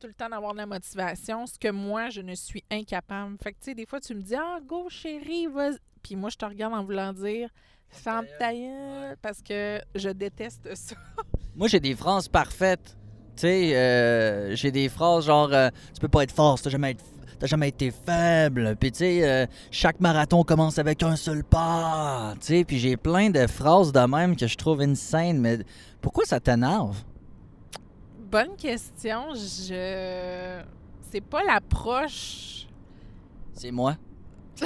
[0.00, 3.36] tout le temps d'avoir de la motivation, ce que moi, je ne suis incapable.
[3.42, 5.70] Fait que, tu sais, des fois, tu me dis «Ah, go, chérie, vas
[6.02, 7.48] Puis moi, je te regarde en voulant dire
[7.88, 8.50] «Ferme ta
[9.22, 10.96] parce que je déteste ça.
[11.54, 12.96] Moi, j'ai des phrases parfaites.
[13.36, 16.92] Tu sais, euh, j'ai des phrases genre euh, Tu peux pas être fort, t'as jamais,
[16.92, 17.04] être-
[17.42, 18.76] jamais été faible.
[18.80, 22.34] Puis, tu sais, euh, chaque marathon commence avec un seul pas.
[22.40, 25.38] Tu sais, puis j'ai plein de phrases de même que je trouve insane.
[25.40, 25.58] Mais
[26.00, 26.96] pourquoi ça t'énerve?
[28.30, 29.34] Bonne question.
[29.34, 30.60] Je.
[31.10, 32.66] C'est pas l'approche.
[33.52, 33.96] C'est moi.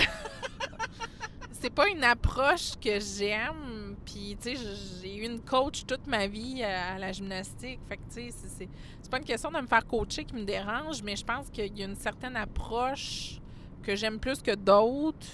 [1.61, 3.77] C'est pas une approche que j'aime.
[4.10, 4.62] Puis, tu sais,
[5.02, 7.78] j'ai eu une coach toute ma vie à à la gymnastique.
[7.88, 11.02] Fait que, tu sais, c'est- pas une question de me faire coacher qui me dérange,
[11.02, 13.40] mais je pense qu'il y a une certaine approche
[13.82, 15.26] que j'aime plus que d'autres.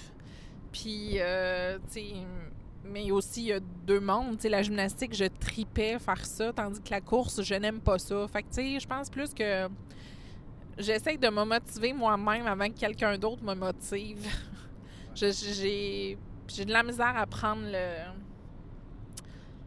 [0.73, 2.05] Puis, euh, tu sais,
[2.83, 4.35] mais aussi, il y a deux mondes.
[4.37, 7.97] Tu sais, la gymnastique, je tripais faire ça, tandis que la course, je n'aime pas
[7.97, 8.27] ça.
[8.27, 9.67] Fait que, tu sais, je pense plus que
[10.77, 14.25] j'essaie de me motiver moi-même avant que quelqu'un d'autre me motive.
[15.15, 16.17] J'ai
[16.65, 18.25] de la misère à prendre le.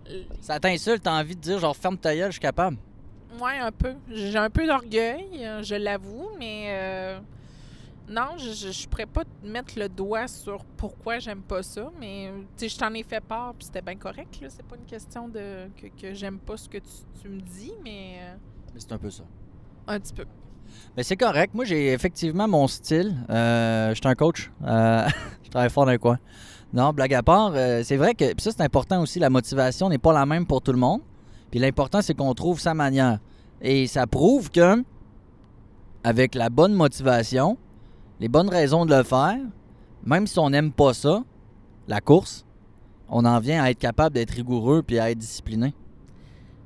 [0.09, 2.77] Le- Ça t'insulte, t'as envie de dire genre ferme ta gueule, je suis capable.
[3.41, 3.95] Ouais, un peu.
[4.11, 7.19] J'ai un peu d'orgueil, euh, je l'avoue, mais euh,
[8.09, 11.91] non, je, je, je pourrais pas te mettre le doigt sur pourquoi j'aime pas ça,
[12.01, 14.49] mais tu sais, je t'en ai fait part, puis c'était bien correct, là.
[14.51, 16.89] C'est pas une question de que, que j'aime pas ce que tu,
[17.23, 18.35] tu me dis, mais euh,
[18.75, 19.25] Mais c'est un peu ça.
[19.87, 20.25] un petit peu.
[20.97, 21.55] Mais c'est correct.
[21.55, 23.15] Moi, j'ai effectivement mon style.
[23.31, 24.51] Euh, je suis un coach.
[24.65, 25.07] Euh,
[25.45, 26.19] je travaille fort dans le coin.
[26.73, 29.19] Non, blague à part, euh, c'est vrai que ça, c'est important aussi.
[29.19, 31.01] La motivation n'est pas la même pour tout le monde.
[31.51, 33.19] Puis l'important, c'est qu'on trouve sa manière.
[33.63, 34.85] Et ça prouve que,
[36.05, 37.57] avec la bonne motivation,
[38.21, 39.39] les bonnes raisons de le faire,
[40.05, 41.23] même si on n'aime pas ça,
[41.87, 42.45] la course,
[43.09, 45.75] on en vient à être capable d'être rigoureux puis à être discipliné.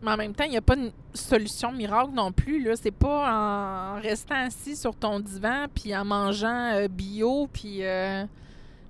[0.02, 2.62] Mais en même temps, il n'y a pas une solution miracle non plus.
[2.62, 2.74] Là.
[2.74, 8.24] C'est pas en restant assis sur ton divan puis en mangeant euh, bio puis euh,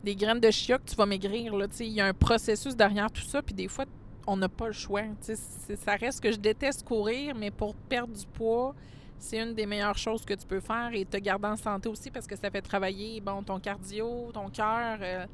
[0.03, 1.55] des graines de chia que tu vas maigrir.
[1.81, 3.43] Il y a un processus derrière tout ça.
[3.43, 3.85] Puis des fois,
[4.27, 5.03] on n'a pas le choix.
[5.21, 8.75] Ça reste que je déteste courir, mais pour perdre du poids,
[9.19, 12.11] c'est une des meilleures choses que tu peux faire et te garder en santé aussi
[12.11, 14.99] parce que ça fait travailler bon, ton cardio, ton cœur.
[15.01, 15.27] euh.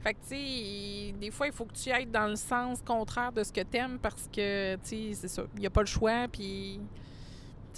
[0.00, 3.32] Fait que, tu sais, des fois, il faut que tu ailles dans le sens contraire
[3.32, 5.42] de ce que t'aimes parce que, tu sais, c'est ça.
[5.54, 6.26] Il n'y a pas le choix.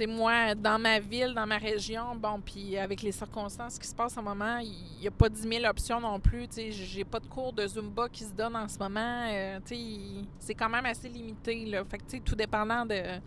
[0.07, 4.17] Moi, dans ma ville, dans ma région, bon, puis avec les circonstances qui se passent
[4.17, 6.49] en ce moment, il n'y a pas 10 000 options non plus.
[6.49, 9.27] Tu sais, j'ai pas de cours de Zumba qui se donne en ce moment.
[9.29, 10.01] Euh, tu sais,
[10.39, 11.85] c'est quand même assez limité, là.
[11.85, 12.95] Fait que, tu sais, tout dépendant de.
[12.95, 13.21] Tu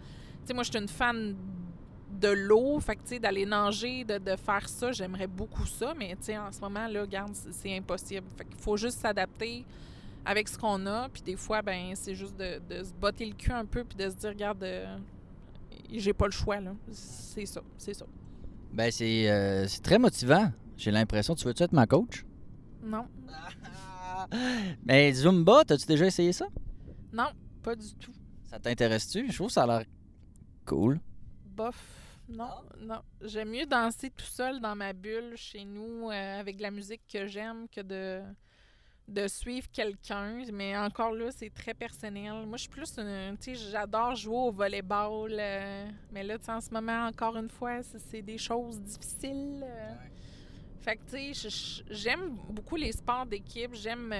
[0.46, 1.36] sais, moi, je suis une fan
[2.20, 2.80] de l'eau.
[2.80, 5.94] Fait que, tu sais, d'aller nager, de, de, faire ça, j'aimerais beaucoup ça.
[5.98, 8.26] Mais, tu sais, en ce moment, là, regarde, c'est impossible.
[8.38, 9.66] Fait qu'il faut juste s'adapter
[10.26, 11.10] avec ce qu'on a.
[11.10, 13.98] Puis des fois, ben c'est juste de, de, se botter le cul un peu puis
[13.98, 14.98] de se dire, regarde, euh,
[15.92, 16.76] j'ai pas le choix, là.
[16.92, 18.06] C'est ça, c'est ça.
[18.72, 20.52] Ben, c'est euh, très motivant.
[20.78, 21.36] J'ai l'impression.
[21.36, 22.26] Tu veux-tu être ma coach?
[22.82, 23.08] Non.
[24.86, 26.48] Mais Zumba, t'as-tu déjà essayé ça?
[27.12, 27.30] Non,
[27.62, 28.14] pas du tout.
[28.50, 29.32] Ça t'intéresse-tu?
[29.32, 29.86] Je trouve que ça a l'air
[30.66, 31.00] cool.
[31.46, 31.76] Bof.
[32.30, 33.02] Non, non.
[33.22, 37.28] J'aime mieux danser tout seul dans ma bulle chez nous euh, avec la musique que
[37.28, 38.22] j'aime que de,
[39.08, 40.44] de suivre quelqu'un.
[40.52, 42.46] Mais encore là, c'est très personnel.
[42.46, 43.38] Moi, je suis plus une.
[43.38, 45.32] Tu sais, j'adore jouer au volleyball.
[45.32, 49.64] Euh, mais là, tu sais, en ce moment, encore une fois, c'est des choses difficiles.
[49.64, 49.94] Euh.
[50.82, 53.74] Fait que, tu sais, j'aime beaucoup les sports d'équipe.
[53.74, 54.14] J'aime.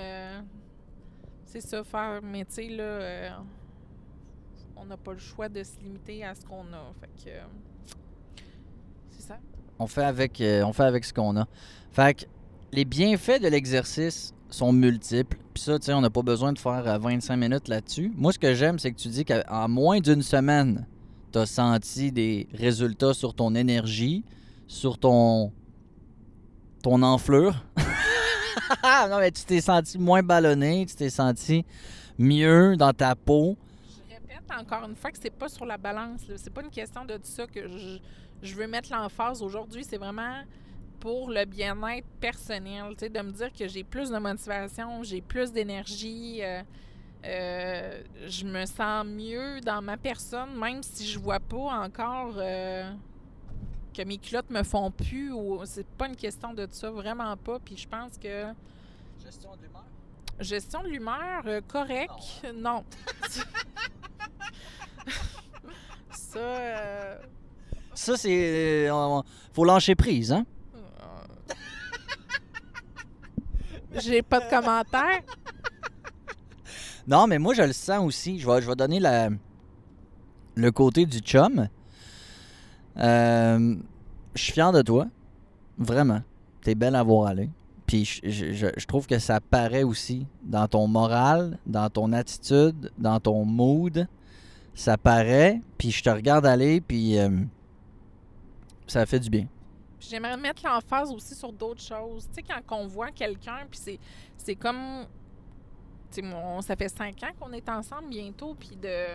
[1.46, 2.22] c'est ça, faire.
[2.22, 3.44] Mais, tu sais, là.
[4.76, 6.94] on n'a pas le choix de se limiter à ce qu'on a.
[7.00, 7.38] Fait que
[9.80, 11.48] on fait avec, euh, on fait avec ce qu'on a.
[11.92, 12.26] Fait que
[12.72, 15.38] les bienfaits de l'exercice sont multiples.
[15.54, 18.12] Puis ça, tu sais, on n'a pas besoin de faire 25 euh, minutes là-dessus.
[18.16, 20.86] Moi, ce que j'aime, c'est que tu dis qu'en moins d'une semaine,
[21.32, 24.24] tu as senti des résultats sur ton énergie,
[24.68, 25.52] sur ton
[26.82, 27.64] ton enflure.
[29.10, 31.66] non, mais tu t'es senti moins ballonné, tu t'es senti
[32.18, 33.56] mieux dans ta peau.
[33.88, 36.22] Je répète encore une fois que c'est pas sur la balance.
[36.36, 38.00] C'est pas une question de ça que je
[38.44, 40.44] je veux mettre l'emphase aujourd'hui, c'est vraiment
[41.04, 46.42] pour le bien-être personnel, de me dire que j'ai plus de motivation, j'ai plus d'énergie,
[46.42, 46.62] euh,
[47.26, 52.90] euh, je me sens mieux dans ma personne, même si je vois pas encore euh,
[53.94, 57.60] que mes culottes me font plus ou c'est pas une question de ça, vraiment pas.
[57.60, 58.46] Puis je pense que.
[59.22, 59.84] Gestion de l'humeur?
[60.40, 62.46] Gestion de l'humeur, correct.
[62.56, 62.86] Non.
[66.12, 67.20] ça.
[67.94, 68.90] Ça, c'est.
[68.90, 70.46] Euh, faut lâcher prise, hein?
[74.00, 75.22] J'ai pas de commentaire.
[77.08, 78.40] Non, mais moi, je le sens aussi.
[78.40, 79.30] Je vais, je vais donner la,
[80.56, 81.68] le côté du chum.
[82.98, 83.76] Euh,
[84.36, 85.08] je suis fier de toi.
[85.78, 86.22] Vraiment.
[86.62, 87.50] T'es belle à voir aller.
[87.86, 93.46] Puis je, trouve que ça paraît aussi dans ton moral, dans ton attitude, dans ton
[93.46, 94.08] mood.
[94.74, 95.62] Ça paraît.
[95.78, 97.20] Puis je te regarde aller, puis.
[97.20, 97.30] Euh,
[98.88, 99.48] ça fait du bien.
[100.10, 102.28] J'aimerais mettre l'emphase aussi sur d'autres choses.
[102.30, 103.80] Tu sais, quand on voit quelqu'un, puis
[104.38, 105.06] c'est comme.
[106.12, 106.28] Tu sais,
[106.62, 109.06] ça fait cinq ans qu'on est ensemble bientôt, puis de.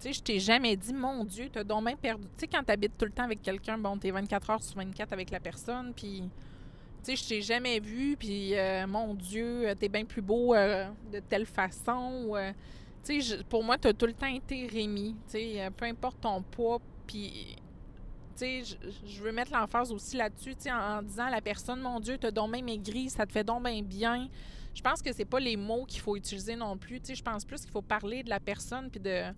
[0.00, 2.24] Tu sais, je t'ai jamais dit, mon Dieu, t'as donc bien perdu.
[2.24, 5.12] Tu sais, quand t'habites tout le temps avec quelqu'un, bon, t'es 24 heures sur 24
[5.12, 6.22] avec la personne, puis.
[7.02, 10.88] Tu sais, je t'ai jamais vu, puis euh, mon Dieu, t'es bien plus beau euh,
[11.12, 12.30] de telle façon.
[12.34, 12.50] Euh,
[13.04, 15.14] tu sais, pour moi, t'as tout le temps été Rémi.
[15.26, 17.56] Tu sais, peu importe ton poids, puis
[18.40, 22.52] je veux mettre l'emphase aussi là-dessus, en, en, disant la personne, mon Dieu, t'as donc
[22.52, 24.28] bien maigri, ça te fait donc bien bien.
[24.74, 27.00] Je pense que c'est pas les mots qu'il faut utiliser non plus.
[27.06, 29.32] Je pense plus qu'il faut parler de la personne puis de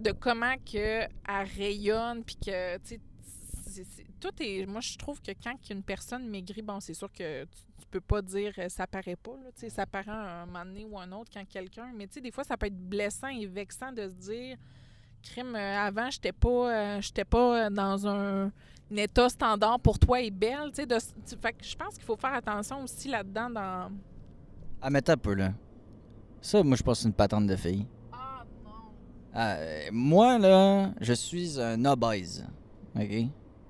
[0.00, 2.78] de comment que elle rayonne puis que
[4.18, 7.86] tout est moi je trouve que quand une personne maigrit bon c'est sûr que tu,
[7.90, 11.10] peux pas dire euh, ça paraît pas là, ça paraît un moment donné ou un
[11.12, 14.56] autre quand quelqu'un mais des fois ça peut être blessant et vexant de se dire
[15.22, 18.50] crime, euh, avant, j'étais pas, euh, j'étais pas euh, dans un,
[18.96, 20.72] état standard pour toi et belle.
[20.74, 23.50] Tu sais, fait que je pense qu'il faut faire attention aussi là-dedans.
[23.50, 23.90] Dans...
[24.82, 25.52] Ah, mais t'as peu, là.
[26.40, 27.86] Ça, moi, je pense que c'est une patente de fille.
[28.12, 29.92] Ah, non.
[29.92, 32.44] moi, là, je suis un obèse.
[32.96, 33.26] OK?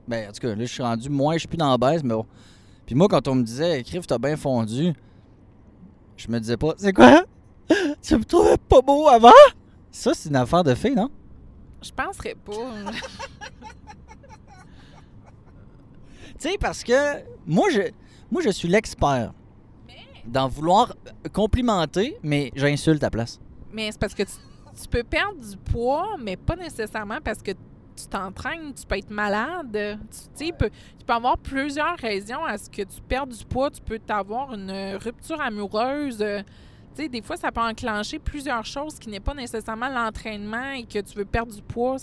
[0.08, 1.10] Ben, en tout cas, là, je suis rendu.
[1.10, 2.26] Moi, je suis plus dans l'obèse, mais bon.
[2.86, 4.94] Puis moi, quand on me disait, Criff, t'as bien fondu,
[6.16, 7.24] je me disais pas, c'est quoi?
[8.02, 9.30] tu me trouvais pas beau avant?
[9.90, 11.10] Ça, c'est une affaire de fille, non?
[11.82, 12.52] Je penserais pas.
[16.26, 17.82] tu sais, parce que moi, je,
[18.30, 19.32] moi, je suis l'expert
[20.26, 20.94] dans vouloir
[21.32, 23.40] complimenter, mais j'insulte à place.
[23.72, 28.06] Mais c'est parce que tu, peux perdre du poids, mais pas nécessairement parce que tu
[28.08, 29.98] t'entraînes, tu peux être malade.
[30.36, 33.70] Tu peut, il peut avoir plusieurs raisons à ce que tu perdes du poids.
[33.70, 36.24] Tu peux avoir une rupture amoureuse
[36.96, 41.16] des fois, ça peut enclencher plusieurs choses qui n'est pas nécessairement l'entraînement et que tu
[41.16, 41.96] veux perdre du poids.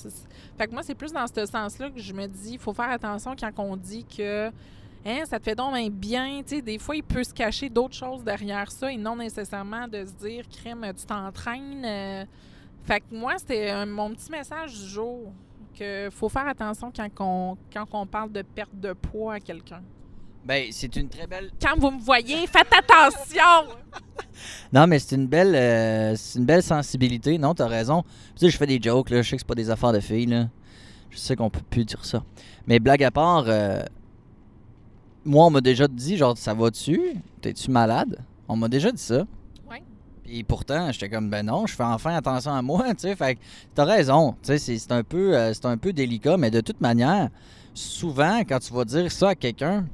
[0.58, 2.90] Fait que moi, c'est plus dans ce sens-là que je me dis, il faut faire
[2.90, 4.48] attention quand on dit que
[5.06, 6.42] hein, ça te fait donc bien.
[6.42, 10.14] Des fois, il peut se cacher d'autres choses derrière ça et non nécessairement de se
[10.14, 11.86] dire, crème, tu t'entraînes.
[11.86, 12.26] euh.
[12.84, 15.34] Fait que moi, c'était euh, mon petit message du jour
[15.78, 19.82] que faut faire attention quand on, quand on parle de perte de poids à quelqu'un.
[20.46, 21.52] Ben, c'est une très belle.
[21.62, 23.74] Quand vous me voyez, faites attention!
[24.72, 27.38] Non, mais c'est une belle euh, c'est une belle sensibilité.
[27.38, 28.04] Non, t'as raison.
[28.36, 29.22] Tu sais, je fais des jokes, là.
[29.22, 30.50] Je sais que c'est pas des affaires de filles, là.
[31.10, 32.24] Je sais qu'on peut plus dire ça.
[32.68, 33.82] Mais blague à part, euh,
[35.26, 37.00] moi, on m'a déjà dit, genre, ça va-tu?
[37.42, 38.18] T'es-tu malade?
[38.48, 39.26] On m'a déjà dit ça.
[39.70, 39.82] Ouais.
[40.28, 43.16] Et pourtant, j'étais comme, ben non, je fais enfin attention à moi, tu sais.
[43.16, 43.40] Fait que
[43.74, 44.34] t'as raison.
[44.44, 47.30] Tu sais, c'est- un, peu, euh, c'est un peu délicat, mais de toute manière,
[47.74, 49.86] souvent, quand tu vas dire ça à quelqu'un,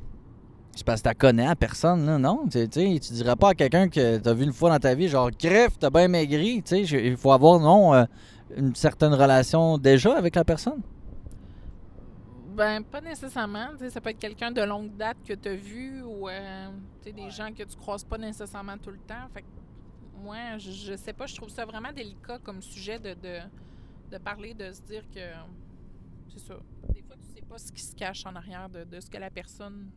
[0.75, 2.47] c'est parce que tu connais à personne, là, non?
[2.49, 5.29] Tu tu dirais pas à quelqu'un que t'as vu une fois dans ta vie, genre,
[5.31, 8.05] crève, t'as bien maigri, tu il faut avoir, non, euh,
[8.57, 10.81] une certaine relation déjà avec la personne?
[12.55, 13.69] Ben, pas nécessairement.
[13.79, 16.69] Tu ça peut être quelqu'un de longue date que tu as vu ou euh,
[17.03, 19.27] tu des gens que tu croises pas nécessairement tout le temps.
[19.33, 19.47] Fait que
[20.23, 23.39] moi, je, je sais pas, je trouve ça vraiment délicat comme sujet de, de,
[24.12, 25.19] de parler, de se dire que
[26.31, 26.55] c'est ça.
[26.93, 29.17] Des fois, tu sais pas ce qui se cache en arrière de, de ce que
[29.17, 29.89] la personne.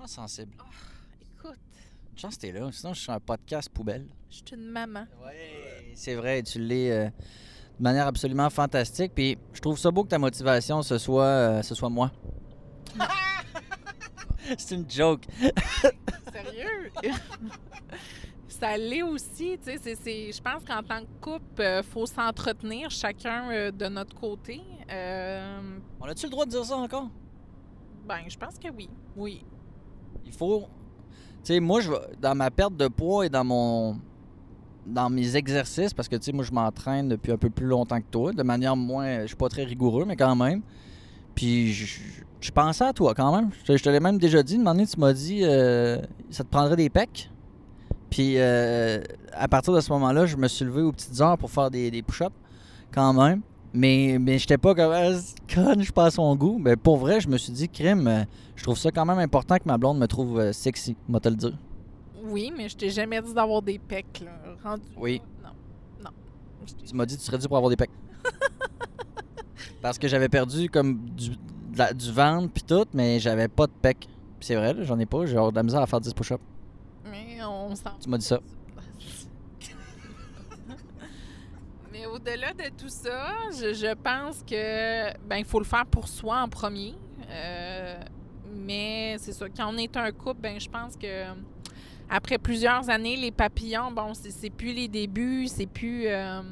[0.00, 0.52] Tellement sensible.
[1.20, 1.58] Écoute,
[2.12, 4.06] Une chance que t'es là, sinon je suis un podcast poubelle.
[4.30, 5.04] je suis une maman.
[5.22, 9.12] Ouais, c'est vrai, tu l'es euh, de manière absolument fantastique.
[9.14, 12.10] Puis je trouve ça beau que ta motivation, ce soit, euh, ce soit moi.
[14.56, 15.26] c'est une joke.
[16.32, 16.92] Sérieux?
[18.48, 20.32] ça l'est aussi, tu sais.
[20.32, 24.62] Je pense qu'en tant que couple, il faut s'entretenir chacun euh, de notre côté.
[24.90, 27.10] Euh, On a-tu le droit de dire ça encore?
[28.06, 28.88] ben, je pense que oui.
[29.14, 29.44] Oui.
[30.30, 30.60] Il faut.
[31.44, 31.90] Tu sais, moi, je
[32.20, 33.96] dans ma perte de poids et dans mon.
[34.86, 37.98] Dans mes exercices, parce que, tu sais, moi, je m'entraîne depuis un peu plus longtemps
[38.00, 39.22] que toi, de manière moins.
[39.22, 40.62] Je suis pas très rigoureux, mais quand même.
[41.34, 42.00] Puis, je,
[42.40, 43.50] je- pensais à toi quand même.
[43.60, 44.54] Je, te- je te l'ai même déjà dit.
[44.54, 45.98] Une moment donné, tu m'as dit, euh,
[46.30, 47.30] ça te prendrait des pecs.
[48.08, 49.00] Puis, euh,
[49.32, 51.90] à partir de ce moment-là, je me suis levé aux petites heures pour faire des,
[51.90, 52.34] des push-ups,
[52.92, 53.42] quand même.
[53.72, 55.12] Mais, mais j'étais pas comme, ah,
[55.52, 56.58] conne, je passe son goût.
[56.58, 58.24] Mais pour vrai, je me suis dit, crime, euh,
[58.56, 61.28] je trouve ça quand même important que ma blonde me trouve euh, sexy, moi te
[61.28, 61.56] le dire.
[62.24, 64.32] Oui, mais je t'ai jamais dit d'avoir des pecs, là.
[64.62, 65.22] Rendu Oui.
[65.42, 65.50] Non.
[66.04, 66.10] Non.
[66.86, 67.90] Tu m'as dit que tu serais dû pour avoir des pecs.
[69.82, 71.30] Parce que j'avais perdu comme du,
[71.76, 74.08] la- du ventre puis tout, mais j'avais pas de pecs.
[74.40, 76.42] C'est vrai, là, j'en ai pas, j'ai de la misère à faire 10 push-ups.
[77.10, 78.40] Mais on s'en Tu m'as dit ça.
[81.92, 86.08] Mais au-delà de tout ça, je, je pense que ben il faut le faire pour
[86.08, 86.94] soi en premier.
[87.28, 87.98] Euh,
[88.52, 91.24] mais c'est ça, quand on est un couple, ben je pense que
[92.08, 96.06] après plusieurs années, les papillons, bon, c'est plus les débuts, c'est plus.
[96.08, 96.42] euh,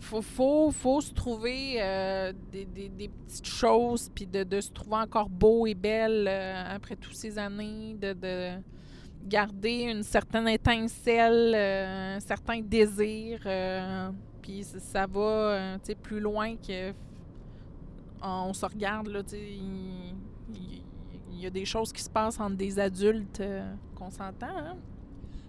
[0.00, 4.70] faut, faut, faut se trouver euh, des, des- des petites choses, puis de, de se
[4.70, 8.50] trouver encore beau et belle euh, après toutes ces années, de, de
[9.24, 14.10] garder une certaine étincelle, euh, un certain désir, euh,
[14.42, 16.92] puis ça, va euh, plus loin que
[18.22, 20.14] on se regarde là, il,
[21.40, 23.42] y a des choses qui se passent entre des adultes
[23.94, 24.46] qu'on s'entend.
[24.56, 24.76] Hein?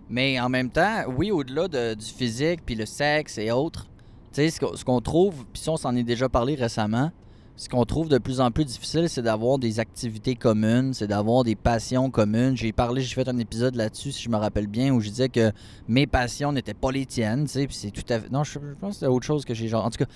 [0.10, 3.88] Mais en même temps, oui, au-delà de- du physique, puis le sexe et autres,
[4.34, 7.12] ce qu'on- trouve, puis ça, on s'en est déjà parlé récemment,
[7.58, 11.44] ce qu'on trouve de plus en plus difficile, c'est d'avoir des activités communes, c'est d'avoir
[11.46, 12.58] des passions communes.
[12.58, 15.30] J'ai parlé, j'ai fait un épisode là-dessus, si je me rappelle bien, où je disais
[15.30, 15.52] que
[15.88, 18.30] mes passions n'étaient pas les tiennes, tu sais, puis c'est tout à fait...
[18.30, 19.86] Non, je, pense que c'est autre chose que j'ai genre...
[19.86, 20.12] En tout cas,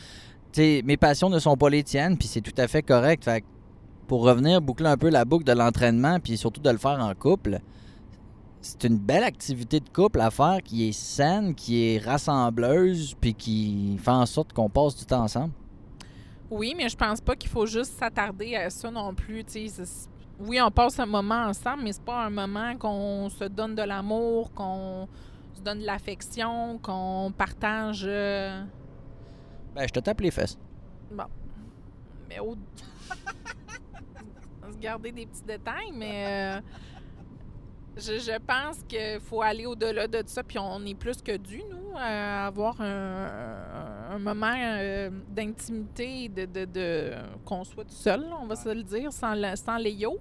[0.51, 3.29] tu sais, mes passions ne sont pas les tiennes, puis c'est tout à fait correct.
[4.07, 7.13] Pour revenir, boucler un peu la boucle de l'entraînement, puis surtout de le faire en
[7.13, 7.59] couple,
[8.59, 13.33] c'est une belle activité de couple à faire qui est saine, qui est rassembleuse, puis
[13.33, 15.53] qui fait en sorte qu'on passe du temps ensemble.
[16.49, 19.43] Oui, mais je pense pas qu'il faut juste s'attarder à ça non plus.
[20.39, 23.83] Oui, on passe un moment ensemble, mais c'est pas un moment qu'on se donne de
[23.83, 25.07] l'amour, qu'on
[25.53, 28.03] se donne de l'affection, qu'on partage.
[28.07, 28.63] euh,
[29.75, 30.57] Ben, je te tape les fesses.
[32.29, 32.55] mais au...
[34.67, 36.61] on se garder des petits détails, mais euh,
[37.99, 41.61] je, je pense qu'il faut aller au-delà de ça, puis on est plus que dû,
[41.69, 47.13] nous, à avoir un, moment euh, d'intimité, et de, de, de-
[47.45, 50.17] qu'on soit tout seul, on va se le dire, sans, la- sans les yo.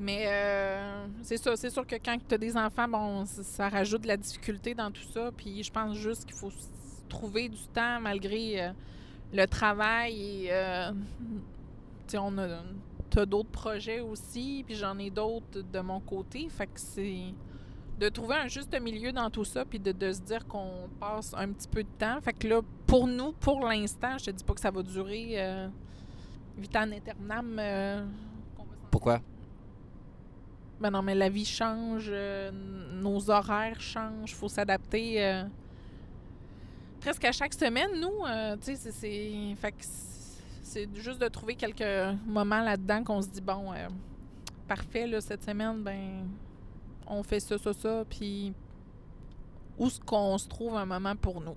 [0.00, 4.02] Mais euh, c'est ça, c'est sûr que quand tu as des enfants, bon, ça, rajoute
[4.02, 5.30] de la difficulté dans tout ça.
[5.36, 6.52] Puis je pense juste qu'il faut
[7.08, 8.70] trouver du temps malgré euh,
[9.32, 10.92] le travail et euh,
[12.14, 12.62] on a
[13.10, 16.48] t'as d'autres projets aussi, puis j'en ai d'autres de mon côté.
[16.48, 17.34] Fait que c'est
[17.98, 21.34] de trouver un juste milieu dans tout ça, puis de, de se dire qu'on passe
[21.36, 22.20] un petit peu de temps.
[22.20, 25.32] Fait que là, pour nous, pour l'instant, je te dis pas que ça va durer
[25.40, 25.68] euh,
[26.56, 27.56] vitam aeternam.
[27.58, 28.04] euh,
[28.90, 29.20] Pourquoi?
[30.80, 32.52] Ben non, mais la vie change, euh,
[33.02, 35.24] nos horaires changent, faut s'adapter.
[35.24, 35.42] euh,
[37.00, 39.54] presque à chaque semaine, nous, euh, tu sais, c'est.
[39.56, 39.82] Fait que
[40.68, 43.88] c'est- juste de trouver quelques moments là-dedans qu'on se dit, bon, euh,
[44.66, 46.26] parfait, là, cette semaine, ben,
[47.06, 48.52] on fait ça, ça, ça, puis
[49.78, 51.56] où est-ce qu'on se trouve un moment pour nous?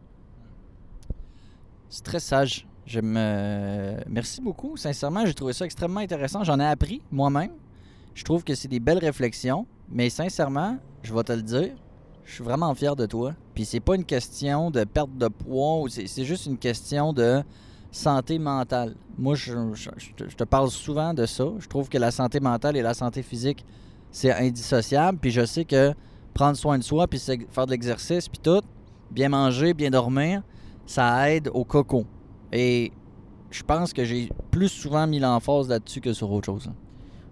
[1.89, 2.66] C'est très sage.
[2.86, 3.97] Je me...
[4.07, 4.78] Merci beaucoup.
[4.78, 6.43] Sincèrement, j'ai trouvé ça extrêmement intéressant.
[6.43, 7.51] J'en ai appris moi-même.
[8.16, 9.66] Je trouve que c'est des belles réflexions.
[9.89, 11.76] Mais sincèrement, je vais te le dire,
[12.24, 13.36] je suis vraiment fier de toi.
[13.53, 17.43] Puis c'est pas une question de perte de poids, c'est juste une question de
[17.92, 18.96] santé mentale.
[19.18, 21.46] Moi, je, je- te- parle souvent de ça.
[21.60, 23.66] Je trouve que la santé mentale et la santé physique,
[24.12, 25.18] c'est indissociable.
[25.20, 25.94] Puis je sais que
[26.34, 27.20] prendre soin de soi, puis
[27.50, 28.62] faire de l'exercice, puis tout,
[29.12, 30.42] bien manger, bien dormir,
[30.86, 32.06] ça aide au coco.
[32.54, 32.92] Et
[33.50, 36.72] je pense que j'ai plus souvent mis l'emphase là-dessus que sur autre chose.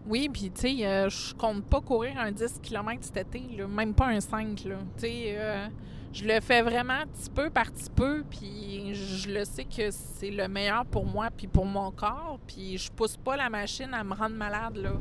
[0.07, 3.93] Oui, puis tu sais, euh, je compte pas courir un 10 km cet été, même
[3.93, 4.64] pas un 5.
[4.66, 4.76] Là.
[4.97, 5.68] Tu sais, euh,
[6.14, 10.32] je le fais vraiment petit peu par petit peu, puis je le sais que c'est
[10.32, 14.03] le meilleur pour moi puis pour mon corps, puis je pousse pas la machine à
[14.03, 14.78] me rendre malade.
[14.78, 14.93] là.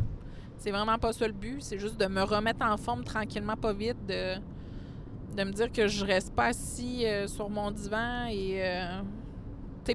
[0.59, 3.73] C'est vraiment pas ça le but, c'est juste de me remettre en forme tranquillement, pas
[3.73, 4.35] vite, de,
[5.37, 8.61] de me dire que je reste pas assis euh, sur mon divan et.
[8.65, 9.01] euh,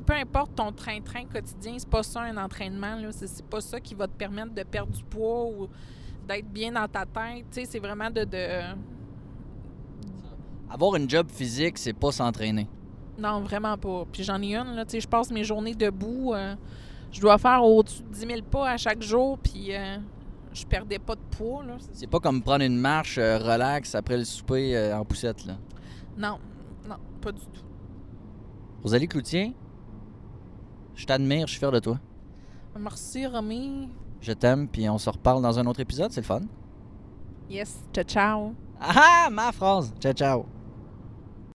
[0.08, 2.96] peu importe ton train-train quotidien, c'est pas ça un entraînement.
[2.96, 3.10] là.
[3.12, 5.68] C'est pas ça qui va te permettre de perdre du poids ou
[6.28, 7.46] d'être bien dans ta tête.
[7.52, 8.74] Tu sais, c'est vraiment de, de-
[10.74, 12.68] Avoir une job physique, c'est pas s'entraîner.
[13.20, 14.06] Non, vraiment pas.
[14.12, 14.86] Puis j'en ai une, là.
[14.86, 16.34] Tu sais, je passe mes journées debout.
[16.34, 16.56] euh,
[17.12, 19.98] je dois faire au-dessus de 10 000 pas à chaque jour, puis euh,
[20.52, 21.76] je perdais pas de poids, là.
[21.92, 25.46] C'est pas comme prendre une marche euh, relax après le souper euh, en poussette.
[25.46, 25.58] Là.
[26.18, 26.40] Non,
[26.90, 27.62] non, pas du tout.
[28.82, 29.54] Rosalie Cloutier,
[30.96, 32.00] je t'admire, je suis fier de toi.
[32.80, 33.90] Merci, Romy.
[34.22, 36.42] Je t'aime, puis on se reparle dans un autre épisode, c'est le fun.
[37.48, 38.56] Yes, ciao, ciao.
[38.82, 39.94] Ah, ah, ma phrase.
[40.00, 40.46] Ciao, ciao.